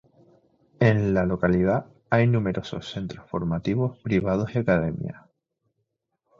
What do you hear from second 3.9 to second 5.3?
privados y academias.